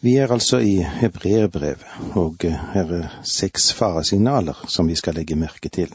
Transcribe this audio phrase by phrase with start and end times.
[0.00, 5.68] Vi er altså i hebreerbrevet, og her er seks faresignaler som vi skal legge merke
[5.68, 5.94] til.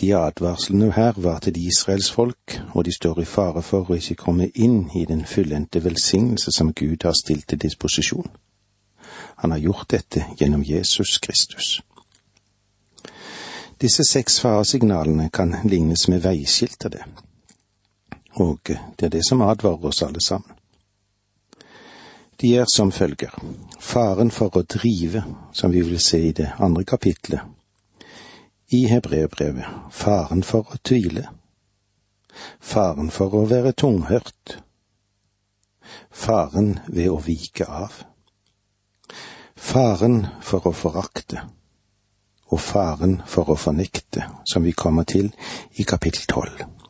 [0.00, 3.98] De advarslene her var til de Israels folk, og de står i fare for å
[3.98, 8.30] ikke komme inn i den fullendte velsignelse som Gud har stilt til disposisjon.
[9.42, 11.82] Han har gjort dette gjennom Jesus Kristus.
[13.80, 17.02] Disse seks faresignalene kan lignes med veiskilter, det,
[18.38, 20.61] og det er det som advarer oss alle sammen.
[22.44, 23.30] Er som følger.
[23.78, 25.20] Faren for å drive,
[25.54, 27.44] som vi vil se i det andre kapitlet,
[28.74, 31.28] i hebreerbrevet, faren for å tvile,
[32.58, 34.56] faren for å være tunghørt,
[36.10, 38.02] faren ved å vike av,
[39.54, 41.46] faren for å forakte.
[42.52, 45.30] Og faren for å fornekte, som vi kommer til
[45.78, 46.81] i kapittel tolv.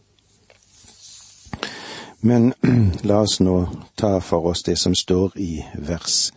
[2.25, 2.55] Men
[3.03, 3.57] la oss nå
[3.95, 6.33] ta for oss det som står i vers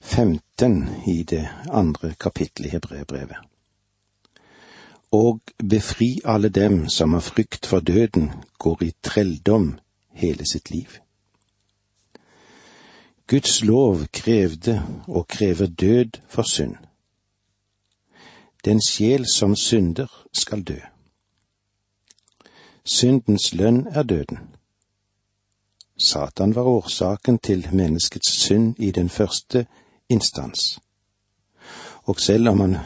[0.00, 3.36] 15 i det andre kapittelet i Hebreerbrevet.
[5.12, 9.74] Og befri alle dem som av frykt for døden går i trelldom
[10.16, 10.98] hele sitt liv.
[13.28, 16.76] Guds lov krevde og krever død for synd.
[18.64, 20.80] Den sjel som synder skal dø.
[22.84, 24.38] Syndens lønn er døden.
[25.96, 29.66] Satan var årsaken til menneskets synd i den første
[30.08, 30.78] instans.
[32.04, 32.76] Og selv om han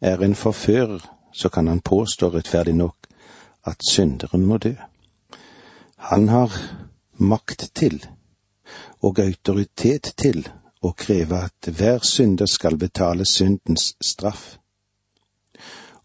[0.00, 1.00] er en forfører,
[1.32, 2.96] så kan han påstå rettferdig nok
[3.64, 4.74] at synderen må dø.
[5.96, 6.52] Han har
[7.16, 8.06] makt til
[9.02, 10.46] og autoritet til
[10.82, 14.56] å kreve at hver synder skal betale syndens straff.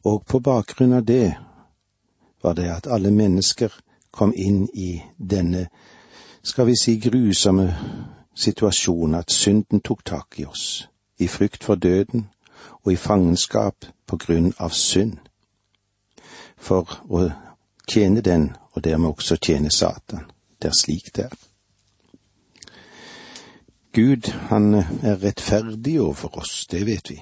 [0.03, 1.35] Og på bakgrunn av det
[2.43, 3.71] var det at alle mennesker
[4.11, 5.67] kom inn i denne
[6.45, 7.75] skal vi si, grusomme
[8.35, 12.27] situasjon at synden tok tak i oss, i frykt for døden
[12.83, 15.17] og i fangenskap på grunn av synd,
[16.57, 17.25] for å
[17.89, 20.29] tjene den og dermed også tjene Satan.
[20.61, 21.35] Det er slik det er.
[23.95, 27.21] Gud, han er rettferdig overfor oss, det vet vi.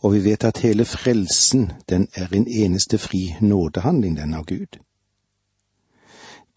[0.00, 4.78] Og vi vet at hele frelsen, den er en eneste fri nådehandling, den av Gud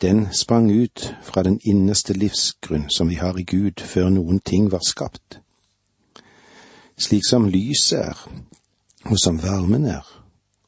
[0.01, 4.71] den sprang ut fra den innerste livsgrunn som vi har i Gud før noen ting
[4.71, 5.39] var skapt.
[6.97, 8.17] Slik som lyset er,
[9.05, 10.05] og som varmen er,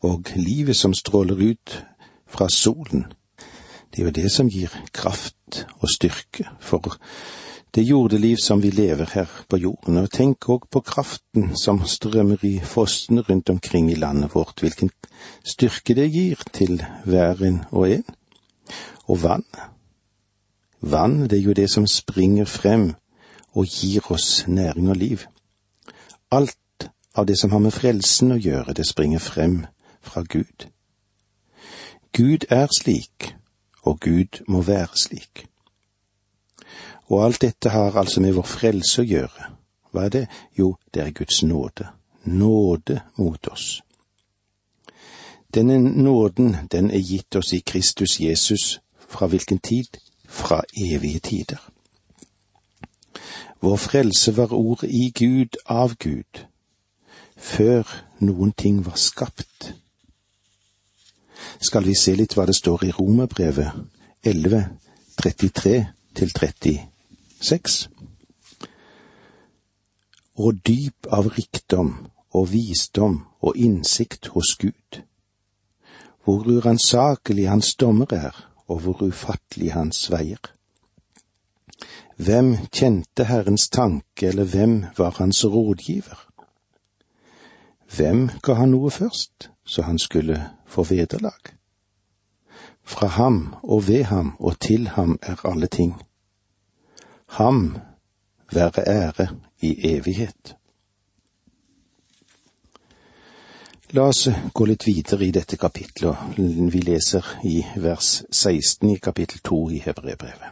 [0.02, 1.78] og livet som stråler ut
[2.28, 3.06] fra solen,
[3.94, 6.98] det er jo det som gir kraft og styrke for
[7.76, 12.44] det jordeliv som vi lever her på jorden, og tenk òg på kraften som strømmer
[12.46, 14.92] i fossene rundt omkring i landet vårt, hvilken
[15.44, 17.42] styrke det gir til hver
[17.72, 18.06] og en.
[19.08, 19.46] Og vann.
[20.82, 22.94] Vann, det er jo det som springer frem
[23.54, 25.26] og gir oss næring og liv.
[26.32, 29.66] Alt av det som har med frelsen å gjøre, det springer frem
[30.02, 30.68] fra Gud.
[32.14, 33.36] Gud er slik,
[33.84, 35.46] og Gud må være slik.
[37.10, 39.50] Og alt dette har altså med vår frelse å gjøre.
[39.94, 40.28] Hva er det?
[40.58, 41.90] Jo, det er Guds nåde.
[42.26, 43.82] Nåde mot oss.
[45.54, 49.86] Denne nåden, den er gitt oss i Kristus Jesus fra hvilken tid?
[50.26, 51.70] Fra evige tider.
[53.62, 56.46] Vår frelse var ordet i Gud av Gud,
[57.38, 57.84] før
[58.20, 59.76] noen ting var skapt.
[61.62, 63.72] Skal vi se litt hva det står i Romerbrevet
[64.24, 64.64] 11,
[65.22, 65.76] 33
[66.16, 67.78] til 36?
[70.36, 71.94] Og dyp av rikdom
[72.34, 75.04] og visdom og innsikt hos Gud,
[76.24, 78.36] hvor uransakelig hans dommer er,
[78.68, 80.54] og hvor ufattelig hans veier.
[82.18, 86.28] Hvem kjente Herrens tanke, eller hvem var hans rådgiver?
[87.96, 91.54] Hvem ga han noe først, så han skulle få vederlag?
[92.84, 95.94] Fra ham og ved ham og til ham er alle ting.
[97.28, 97.78] Ham
[98.52, 99.28] være ære
[99.62, 100.56] i evighet.
[103.96, 106.18] La oss gå litt videre i dette kapitlet.
[106.74, 110.50] Vi leser i vers 16 i kapittel 2 i Hebrebrevet.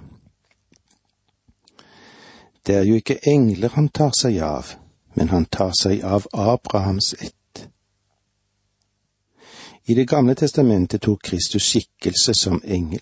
[2.61, 4.75] Det er jo ikke engler han tar seg av,
[5.17, 7.65] men han tar seg av Abrahams ett.
[9.89, 13.01] I Det gamle testamentet tok Kristus skikkelse som engel.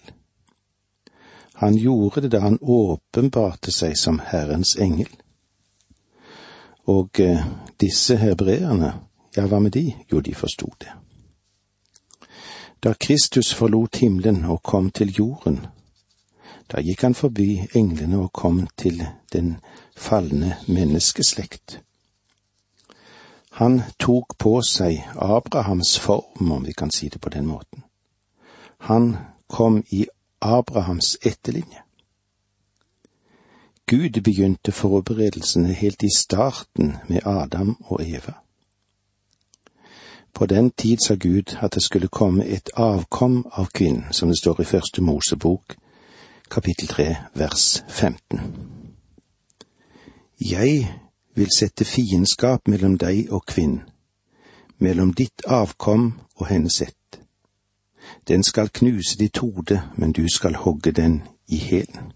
[1.54, 5.12] Han gjorde det da han åpenbarte seg som Herrens engel.
[6.88, 7.44] Og eh,
[7.76, 8.94] disse hebreerne,
[9.40, 9.86] ja, hva med de?
[10.12, 10.92] Jo, de forsto det.
[12.84, 15.60] Da Kristus forlot himmelen og kom til jorden,
[16.72, 19.02] da gikk han forbi englene og kom til
[19.34, 19.58] den
[19.98, 21.80] falne menneskeslekt.
[23.60, 27.84] Han tok på seg Abrahams form, om vi kan si det på den måten.
[28.88, 30.06] Han kom i
[30.40, 31.84] Abrahams etterlinje.
[33.90, 38.38] Gud begynte forberedelsene helt i starten med Adam og Eva.
[40.34, 44.38] På den tid sa Gud at det skulle komme et avkom av kvinnen, som det
[44.38, 45.76] står i første Mosebok,
[46.52, 48.40] kapittel tre, vers 15.
[50.42, 50.94] Jeg
[51.36, 53.82] vil sette fiendskap mellom deg og kvinnen,
[54.78, 57.20] mellom ditt avkom og hennes ett.
[58.28, 62.14] Den skal knuse ditt hode, men du skal hogge den i hælen.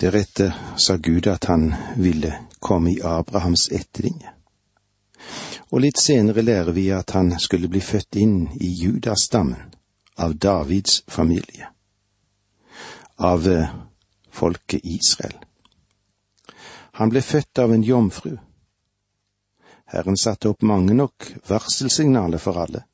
[0.00, 4.33] Deretter sa Gud at han ville komme i Abrahams etterlinje.
[5.74, 9.72] Og litt senere lærer vi at han skulle bli født inn i Judastammen,
[10.22, 11.66] av Davids familie,
[13.18, 13.72] av eh,
[14.30, 15.34] folket Israel.
[17.00, 18.36] Han ble født av en jomfru.
[19.90, 22.84] Herren satte opp mange nok varselsignaler for alle.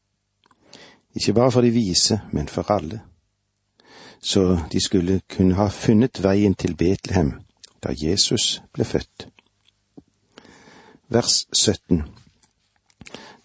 [1.12, 3.02] Ikke bare for de vise, men for alle.
[4.24, 7.34] Så de skulle kunne ha funnet veien til Betlehem
[7.84, 9.28] da Jesus ble født.
[11.12, 12.19] Vers 17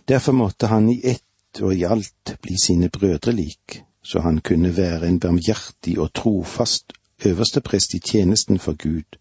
[0.07, 4.77] Derfor måtte han i ett og i alt bli sine brødre lik, så han kunne
[4.77, 6.93] være en barmhjertig og trofast
[7.25, 9.17] øverste prest i tjenesten for Gud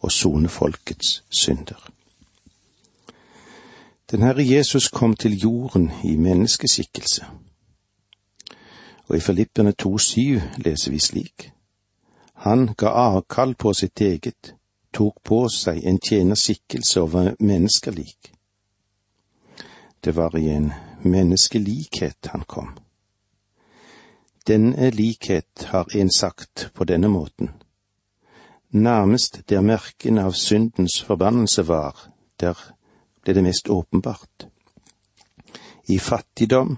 [0.00, 1.90] og sone folkets synder.
[4.10, 7.24] Den Herre Jesus kom til jorden i menneskeskikkelse.
[9.06, 11.50] Og i Filippene 2,7 leser vi slik.
[12.34, 14.54] Han ga avkall på sitt eget,
[14.92, 18.37] tok på seg en tjenerskikkelse over menneskelik.
[20.04, 20.72] Det var i en
[21.02, 22.68] menneskelikhet han kom.
[24.46, 27.50] Denne likhet har en sagt på denne måten.
[28.70, 32.08] Nærmest der merkene av syndens forbannelse var,
[32.40, 32.54] der
[33.22, 34.48] ble det mest åpenbart.
[35.88, 36.76] I fattigdom,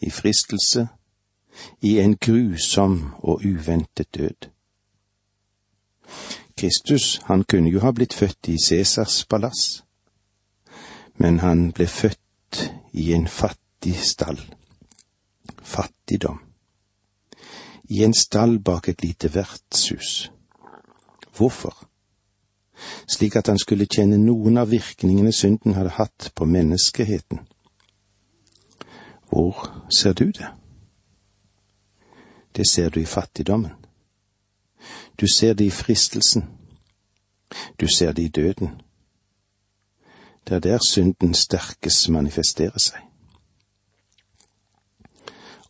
[0.00, 0.88] i fristelse,
[1.80, 4.48] i en grusom og uventet død.
[6.56, 9.84] Kristus, han kunne jo ha blitt født i Cæsars palass,
[11.14, 12.21] men han ble født
[12.92, 14.40] i en fattig stall.
[15.62, 16.38] Fattigdom.
[17.84, 20.30] I en stall bak et lite vertshus.
[21.36, 21.88] Hvorfor?
[23.08, 27.46] Slik at han skulle kjenne noen av virkningene synden hadde hatt på menneskeheten.
[29.30, 29.68] Hvor
[29.98, 30.48] ser du det?
[32.56, 33.72] Det ser du i fattigdommen.
[35.20, 36.44] Du ser det i fristelsen.
[37.80, 38.80] Du ser det i døden.
[40.48, 43.00] Det er der synden sterkest manifesterer seg.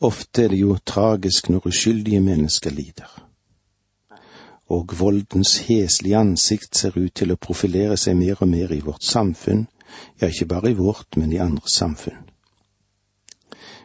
[0.03, 3.29] Ofte er det jo tragisk når uskyldige mennesker lider.
[4.67, 9.05] Og voldens heslige ansikt ser ut til å profilere seg mer og mer i vårt
[9.05, 9.67] samfunn,
[10.21, 12.25] ja, ikke bare i vårt, men i andre samfunn.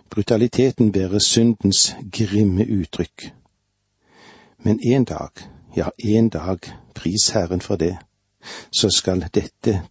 [0.09, 3.31] Brutaliteten bærer syndens grimme uttrykk.
[4.63, 5.31] Men en dag,
[5.75, 6.59] ja, en dag,
[6.95, 7.97] pris Herren for det,
[8.71, 9.81] så skal dette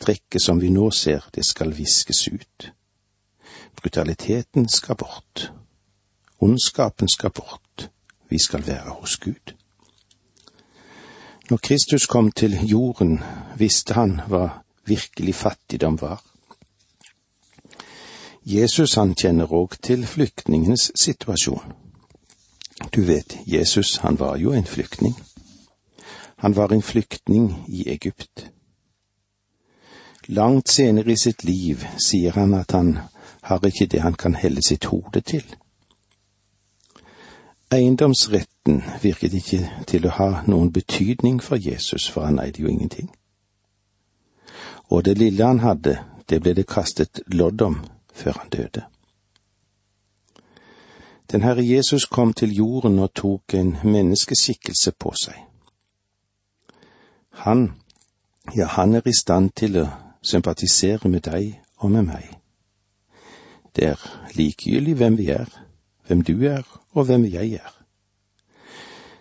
[0.00, 2.72] Trekket som vi nå ser, det skal viskes ut.
[3.76, 5.52] Brutaliteten skal bort.
[6.40, 7.90] Ondskapen skal bort.
[8.30, 9.54] Vi skal være hos Gud.
[11.50, 13.20] Når Kristus kom til jorden,
[13.56, 14.48] visste han hva
[14.86, 16.22] virkelig fattigdom var.
[18.44, 21.72] Jesus han kjenner òg til flyktningenes situasjon.
[22.94, 25.14] Du vet, Jesus han var jo en flyktning.
[26.36, 28.47] Han var en flyktning i Egypt.
[30.28, 32.98] Langt senere i sitt liv sier han at han
[33.48, 35.44] har ikke det han kan helle sitt hode til.
[37.72, 43.08] Eiendomsretten virket ikke til å ha noen betydning for Jesus, for han eide jo ingenting.
[44.88, 47.80] Og det lille han hadde, det ble det kastet lodd om
[48.12, 48.84] før han døde.
[51.32, 55.40] Den Herre Jesus kom til jorden og tok en menneskeskikkelse på seg.
[57.44, 57.72] Han,
[58.56, 59.86] ja, han er i stand til å
[60.22, 62.38] sympatisere med deg og med meg.
[63.76, 65.46] Det er likegyldig hvem vi er,
[66.06, 67.74] hvem du er og hvem jeg er.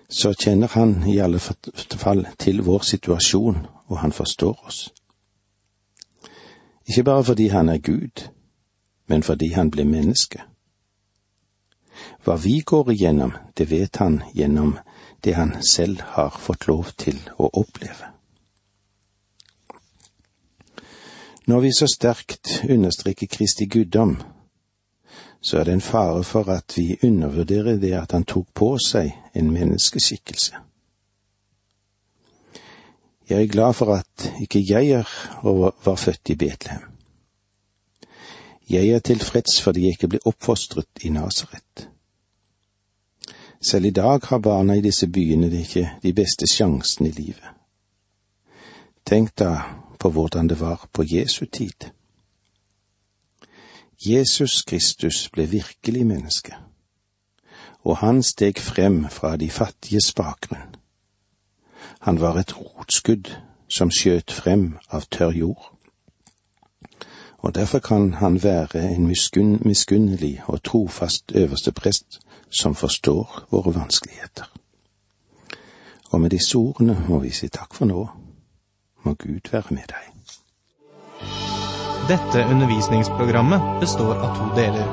[0.09, 4.93] Så kjenner han i alle fall til vår situasjon, og han forstår oss.
[6.87, 8.29] Ikke bare fordi han er Gud,
[9.07, 10.41] men fordi han ble menneske.
[12.23, 14.77] Hva vi går igjennom, det vet han gjennom
[15.23, 18.16] det han selv har fått lov til å oppleve.
[21.47, 24.21] Når vi så sterkt understreker Kristi guddom,
[25.41, 29.13] så er det en fare for at vi undervurderer det at han tok på seg
[29.35, 30.55] en menneskeskikkelse.
[33.29, 35.07] Jeg er glad for at ikke jeg er
[35.39, 36.83] og var født i Betlehem.
[38.69, 41.89] Jeg er tilfreds fordi jeg ikke ble oppfostret i Nasaret.
[43.61, 47.51] Selv i dag har barna i disse byene det ikke de beste sjansene i livet.
[49.05, 51.89] Tenk da på hvordan det var på Jesu tid.
[54.05, 56.55] Jesus Kristus ble virkelig menneske,
[57.83, 60.75] og han steg frem fra de fattiges bakgrunn.
[61.99, 63.31] Han var et rotskudd
[63.67, 65.73] som skjøt frem av tørr jord.
[67.37, 69.07] Og derfor kan han være en
[69.65, 74.53] miskunnelig og trofast øverste prest som forstår våre vanskeligheter.
[76.11, 78.07] Og med disse ordene må vi si takk for nå.
[79.07, 80.07] Må Gud være med deg.
[82.09, 84.89] Dette undervisningsprogrammet består av to deler.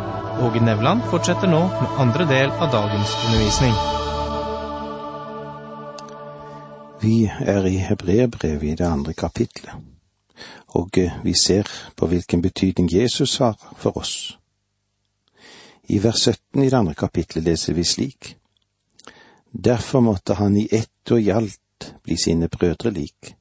[0.47, 3.75] Åge Nevland fortsetter nå med andre del av dagens undervisning.
[7.03, 9.75] Vi er i Hebreerbrevet i det andre kapitlet,
[10.79, 11.67] og eh, vi ser
[11.99, 14.39] på hvilken betydning Jesus har for oss.
[15.91, 18.37] I vers 17 i det andre kapitlet leser vi slik.
[19.51, 23.35] Derfor måtte han i ett og i alt bli sine brødre lik,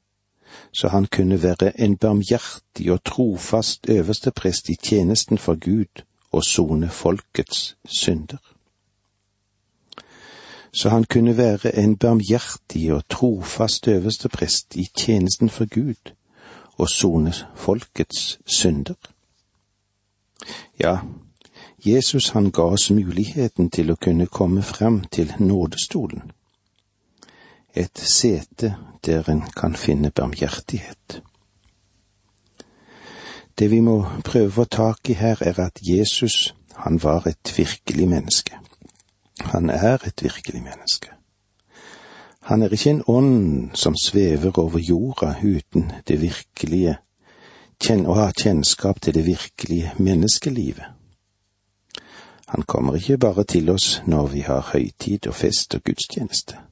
[0.72, 6.44] så han kunne være en barmhjertig og trofast øverste prest i tjenesten for Gud og
[6.44, 8.36] sone folkets synder.
[10.72, 16.12] Så han kunne være en barmhjertig og trofast øverste prest i tjenesten for Gud
[16.78, 18.94] og sone folkets synder.
[20.80, 20.98] Ja,
[21.86, 26.32] Jesus han ga oss muligheten til å kunne komme frem til nådestolen,
[27.74, 28.76] et sete
[29.06, 31.22] der en kan finne barmhjertighet.
[33.58, 37.52] Det vi må prøve å få tak i her, er at Jesus, han var et
[37.58, 38.58] virkelig menneske.
[39.54, 41.10] Han er et virkelig menneske.
[42.50, 46.98] Han er ikke en ånd som svever over jorda uten det virkelige,
[47.84, 50.86] å ha kjennskap til det virkelige menneskelivet.
[52.48, 56.63] Han kommer ikke bare til oss når vi har høytid og fest og gudstjeneste.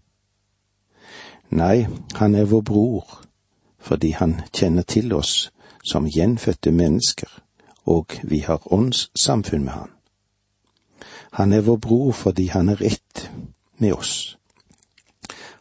[1.52, 3.18] Nei, han er vår bror
[3.82, 5.50] fordi han kjenner til oss
[5.84, 7.28] som gjenfødte mennesker,
[7.84, 9.90] og vi har åndssamfunn med han.
[11.32, 13.30] Han er vår bror fordi han er ett
[13.78, 14.38] med oss.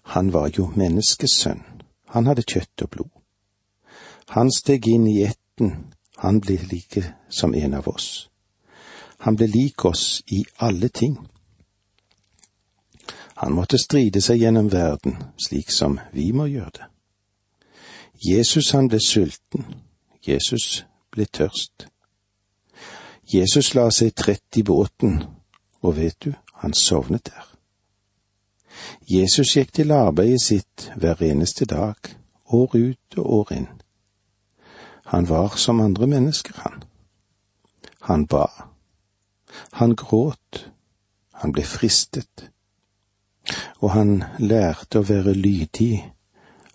[0.01, 1.63] Han var jo menneskesønn,
[2.07, 3.11] han hadde kjøtt og blod.
[4.29, 8.29] Han steg inn i ætten, han ble like som en av oss.
[9.25, 11.17] Han ble lik oss i alle ting.
[13.41, 16.87] Han måtte stride seg gjennom verden slik som vi må gjøre det.
[18.21, 19.65] Jesus han ble sulten,
[20.27, 21.87] Jesus ble tørst.
[23.33, 25.23] Jesus la seg trett i båten,
[25.81, 27.47] og vet du, han sovnet der.
[29.09, 31.97] Jesus gikk til arbeidet sitt hver eneste dag,
[32.45, 33.69] år ut og år inn.
[35.15, 36.83] Han var som andre mennesker, han.
[38.01, 38.45] Han ba.
[39.81, 40.67] Han gråt,
[41.41, 42.50] han ble fristet,
[43.79, 45.95] og han lærte å være lydig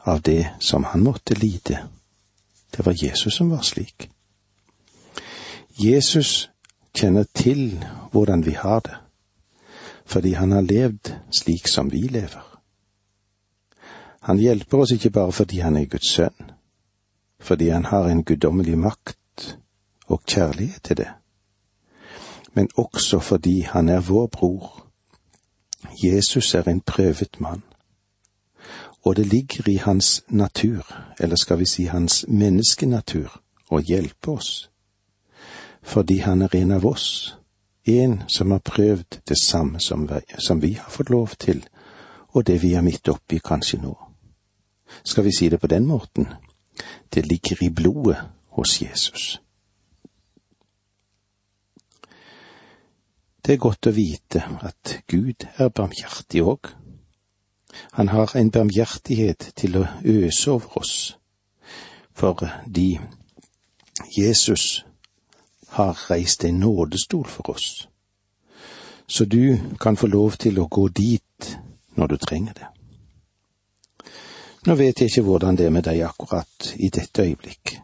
[0.07, 1.83] av det som han måtte lide.
[2.71, 4.09] Det var Jesus som var slik.
[5.79, 6.49] Jesus
[6.97, 8.97] kjenner til hvordan vi har det,
[10.07, 12.45] fordi han har levd slik som vi lever.
[14.27, 16.51] Han hjelper oss ikke bare fordi han er Guds sønn,
[17.41, 19.53] fordi han har en guddommelig makt
[20.07, 21.11] og kjærlighet til det
[22.57, 24.86] men også fordi han er vår bror.
[26.05, 27.63] Jesus er en prøvet mann,
[29.05, 34.71] og det ligger i hans natur, eller skal vi si hans menneskenatur, å hjelpe oss,
[35.83, 37.37] fordi han er en av oss,
[37.87, 41.65] en som har prøvd det samme som vi, som vi har fått lov til,
[42.29, 43.95] og det vi er midt oppi kanskje nå.
[45.05, 46.29] Skal vi si det på den måten?
[47.15, 48.17] Det ligger i blodet
[48.49, 49.41] hos Jesus.
[53.47, 56.73] Det er godt å vite at Gud er barmhjertig òg.
[57.95, 60.95] Han har en barmhjertighet til å øse over oss,
[62.11, 62.99] fordi
[64.17, 64.83] Jesus
[65.79, 67.89] har reist en nådestol for oss,
[69.07, 71.51] så du kan få lov til å gå dit
[71.95, 72.71] når du trenger det.
[74.67, 77.79] Nå vet jeg ikke hvordan det er med deg akkurat i dette øyeblikk,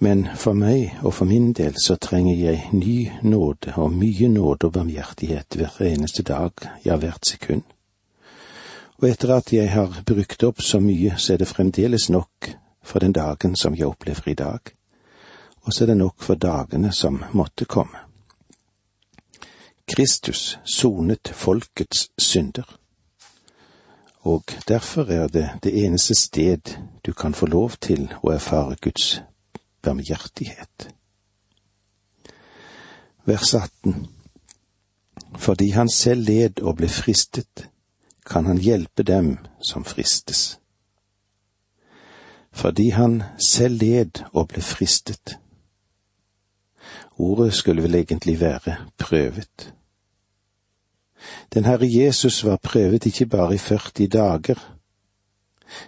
[0.00, 4.70] men for meg og for min del så trenger jeg ny nåde og mye nåde
[4.70, 6.52] og barmhjertighet hver eneste dag,
[6.84, 7.62] ja hvert sekund.
[9.00, 12.50] Og etter at jeg har brukt opp så mye, så er det fremdeles nok
[12.82, 14.72] for den dagen som jeg opplever i dag,
[15.62, 18.06] og så er det nok for dagene som måtte komme.
[19.84, 22.76] Kristus sonet folkets synder,
[24.22, 26.76] og derfor er det det eneste sted
[27.06, 29.20] du kan få lov til å erfare Guds
[29.82, 30.94] barmhjertighet.
[33.24, 34.06] Vers 18
[35.36, 37.68] Fordi han selv led og ble fristet,
[38.26, 40.58] kan han hjelpe dem som fristes.
[42.52, 45.38] Fordi han selv led og ble fristet.
[47.18, 49.74] Ordet skulle vel egentlig være prøvet.
[51.54, 54.79] Den Herre Jesus var prøvet ikke bare i 40 dager.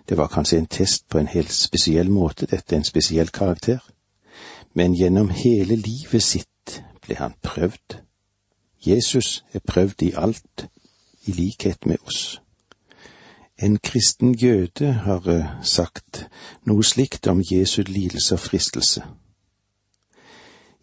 [0.09, 3.79] Det var kanskje en test på en helt spesiell måte, dette en spesiell karakter,
[4.75, 7.99] men gjennom hele livet sitt ble han prøvd.
[8.87, 10.67] Jesus er prøvd i alt,
[11.27, 12.41] i likhet med oss.
[13.63, 16.27] En kristen jøde har eh, sagt
[16.67, 19.03] noe slikt om Jesu lidelse og fristelse.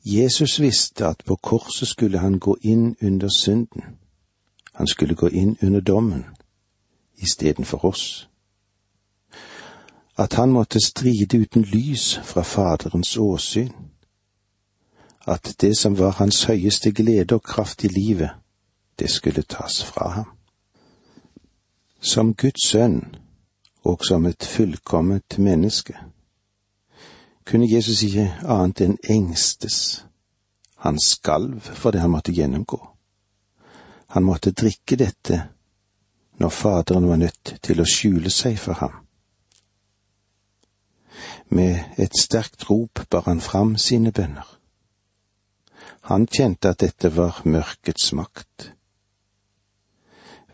[0.05, 3.83] Jesus visste at på korset skulle han gå inn under synden.
[4.73, 6.25] Han skulle gå inn under dommen
[7.17, 8.28] istedenfor oss.
[10.19, 13.71] At han måtte stride uten lys fra Faderens åsyn.
[15.27, 18.29] At det som var hans høyeste glede og kraft i livet,
[18.99, 20.25] det skulle tas fra ham.
[22.01, 23.15] Som Guds sønn
[23.83, 25.95] og som et fullkomment menneske
[27.45, 30.05] kunne Jesus ikke annet enn engstes.
[30.85, 32.79] Han skalv for det han måtte gjennomgå.
[34.07, 35.43] Han måtte drikke dette
[36.39, 39.08] når Faderen var nødt til å skjule seg for ham.
[41.49, 44.45] Med et sterkt rop bar han fram sine bønner.
[46.01, 48.73] Han kjente at dette var mørkets makt.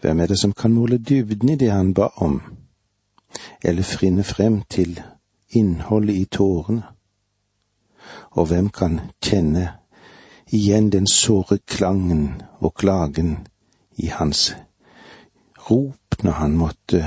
[0.02, 2.42] Hvem er det som kan måle dybden i det han ba om,
[3.64, 5.02] eller frinne frem til
[5.50, 6.84] innholdet i tårene?
[8.32, 9.68] Og hvem kan kjenne
[10.54, 13.48] igjen den såre klangen og klagen
[13.98, 14.54] i hans
[15.70, 17.02] rop når han måtte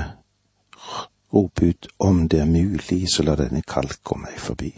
[1.33, 4.71] rope ut om det er mulig, så la denne kalk gå meg forbi.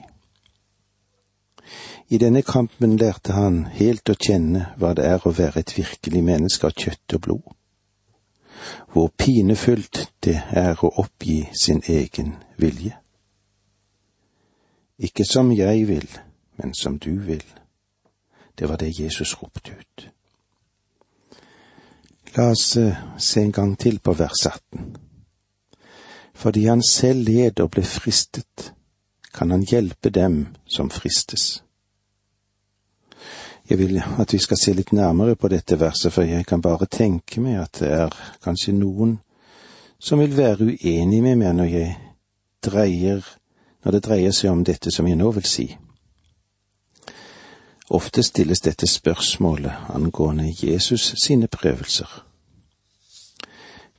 [2.11, 6.23] I denne kampen lærte han helt å kjenne hva det er å være et virkelig
[6.27, 7.45] menneske av kjøtt og blod,
[8.91, 12.97] hvor pinefullt det er å oppgi sin egen vilje.
[14.99, 16.09] Ikke som jeg vil,
[16.59, 17.45] men som du vil.
[18.59, 20.09] Det var det Jesus ropte ut.
[22.35, 25.10] La oss eh, se en gang til på vers 18.
[26.41, 28.71] Fordi han selv led og ble fristet,
[29.33, 31.63] kan han hjelpe dem som fristes.
[33.69, 36.89] Jeg vil at vi skal se litt nærmere på dette verset, for jeg kan bare
[36.89, 39.19] tenke meg at det er kanskje noen
[40.01, 41.93] som vil være uenig med meg når jeg
[42.65, 43.21] dreier,
[43.85, 45.67] når det dreier seg om dette som jeg nå vil si.
[47.93, 52.30] Ofte stilles dette spørsmålet angående Jesus sine prøvelser.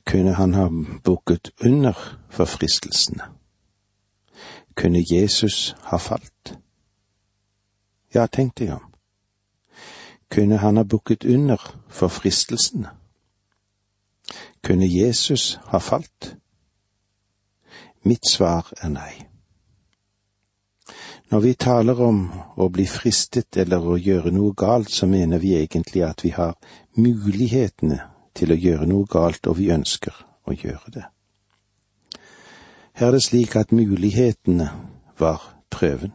[0.05, 0.69] Kunne han ha
[1.03, 3.23] bukket under for fristelsene?
[4.75, 6.57] Kunne Jesus ha falt?
[8.13, 8.93] Ja, tenkte jeg om.
[10.29, 11.57] Kunne han ha bukket under
[11.89, 12.89] for fristelsene?
[14.63, 16.35] Kunne Jesus ha falt?
[18.03, 19.13] Mitt svar er nei.
[21.31, 22.25] Når vi taler om
[22.57, 26.57] å bli fristet eller å gjøre noe galt, så mener vi egentlig at vi har
[26.97, 30.15] mulighetene til å gjøre noe galt, og vi ønsker
[30.47, 31.05] å gjøre det.
[32.93, 34.69] Her er det slik at mulighetene
[35.19, 36.13] var prøven.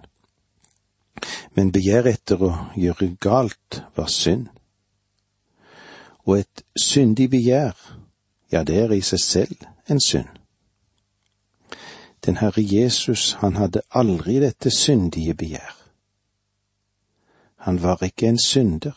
[1.57, 4.47] Men begjær etter å gjøre galt var synd.
[6.29, 7.75] Og et syndig begjær,
[8.53, 10.29] ja, det er i seg selv en synd.
[12.27, 15.75] Den Herre Jesus, han hadde aldri dette syndige begjær.
[17.67, 18.95] Han var ikke en synder,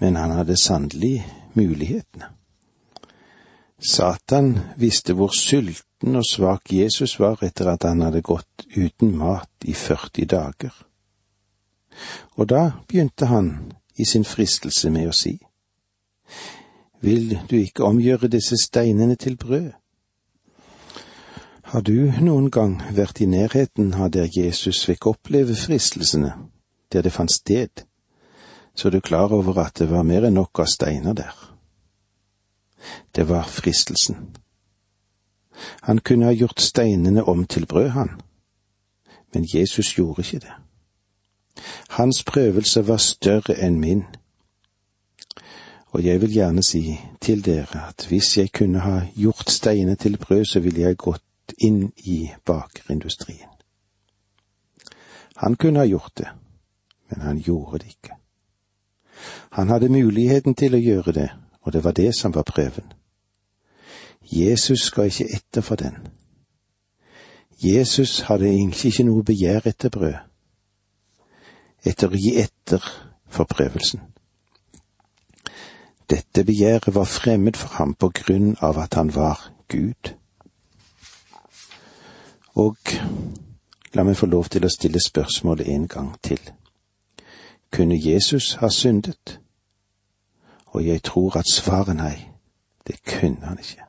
[0.00, 1.22] men han hadde sannelig
[1.54, 2.30] mulighetene.
[3.82, 9.66] Satan visste hvor sulten og svak Jesus var etter at han hadde gått uten mat
[9.66, 10.74] i 40 dager.
[12.38, 15.38] Og da begynte han i sin fristelse med å si,
[17.02, 19.72] Vil du ikke omgjøre disse steinene til brød?
[21.72, 26.34] Har du noen gang vært i nærheten av der Jesus fikk oppleve fristelsene,
[26.92, 27.82] der det fant sted,
[28.74, 31.41] så er du klar over at det var mer enn nok av steiner der.
[33.16, 34.36] Det var fristelsen.
[35.82, 38.20] Han kunne ha gjort steinene om til brød, han,
[39.34, 40.52] men Jesus gjorde ikke det.
[41.88, 44.04] Hans prøvelse var større enn min.
[45.92, 50.16] Og jeg vil gjerne si til dere at hvis jeg kunne ha gjort steinene til
[50.16, 53.48] brød, så ville jeg gått inn i bakerindustrien.
[55.36, 56.28] Han kunne ha gjort det,
[57.10, 58.16] men han gjorde det ikke.
[59.52, 61.28] Han hadde muligheten til å gjøre det,
[61.62, 62.92] og det var det som var prøven.
[64.32, 65.96] Jesus ga ikke etter for den.
[67.64, 70.14] Jesus hadde egentlig ikke noe begjær etter brød,
[71.84, 72.82] etter å gi etter
[73.28, 74.00] for prøvelsen.
[76.10, 80.10] Dette begjæret var fremmed for ham på grunn av at han var Gud.
[82.54, 82.76] Og
[83.94, 86.40] la meg få lov til å stille spørsmålet en gang til.
[87.72, 89.38] Kunne Jesus ha syndet?
[90.72, 92.16] Og jeg tror at svaret nei,
[92.86, 93.84] det kunne han ikke.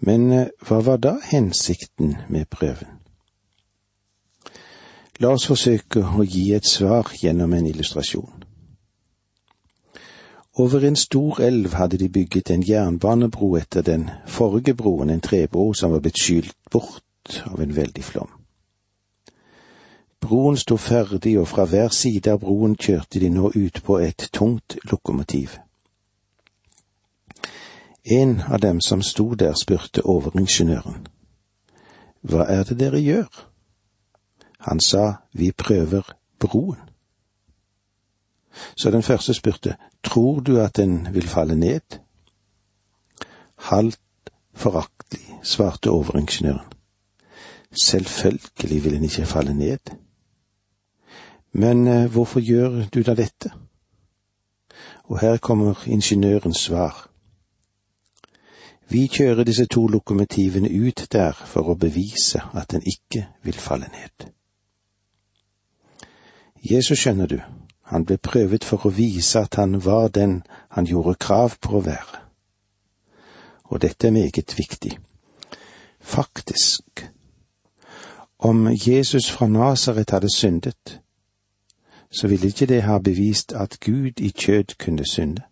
[0.00, 2.96] Men eh, hva var da hensikten med prøven?
[5.20, 8.46] La oss forsøke å gi et svar gjennom en illustrasjon.
[10.60, 15.72] Over en stor elv hadde de bygget en jernbanebro etter den forrige broen, en trebro
[15.76, 18.39] som var blitt skylt bort av en veldig flom.
[20.20, 24.28] Broen sto ferdig, og fra hver side av broen kjørte de nå ut på et
[24.32, 25.56] tungt lokomotiv.
[28.04, 31.06] En av dem som sto der, spurte overingeniøren.
[32.22, 33.28] Hva er det dere gjør?
[34.68, 36.04] Han sa, vi prøver
[36.38, 36.80] broen.
[38.76, 42.00] Så den første spurte, tror du at den vil falle ned?
[43.56, 44.00] Halvt
[44.54, 46.72] foraktelig svarte overingeniøren.
[47.84, 49.78] Selvfølgelig vil den ikke falle ned.
[51.52, 53.52] Men eh, hvorfor gjør du da dette?
[55.04, 57.10] Og her kommer ingeniørens svar.
[58.90, 63.86] Vi kjører disse to lokomotivene ut der for å bevise at den ikke vil falle
[63.90, 64.30] ned.
[66.62, 67.38] Jesus, skjønner du,
[67.82, 70.42] han ble prøvet for å vise at han var den
[70.74, 72.18] han gjorde krav på å være.
[73.70, 74.98] Og dette er meget viktig.
[76.00, 77.06] Faktisk,
[78.38, 81.00] om Jesus fra Nasaret hadde syndet,
[82.12, 85.42] så ville ikke det ha bevist at Gud i kjød kunne synde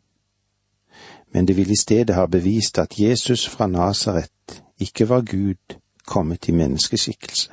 [1.33, 6.49] men det ville i stedet ha bevist at Jesus fra Nasaret ikke var Gud kommet
[6.49, 7.51] i menneskeskikkelse.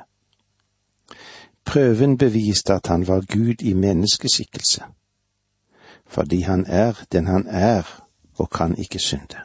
[1.64, 4.82] Prøven beviste at han var Gud i menneskeskikkelse,
[6.06, 8.02] fordi han er den han er
[8.38, 9.38] og kan ikke synde.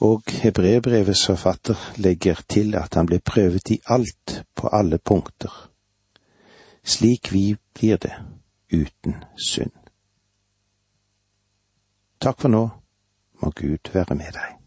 [0.00, 5.67] Og hebreerbrevets forfatter legger til at han ble prøvet i alt på alle punkter,
[6.88, 8.14] slik vi blir det
[8.72, 9.72] uten synd.
[12.20, 12.64] Takk for nå,
[13.42, 14.57] må Gud være med deg.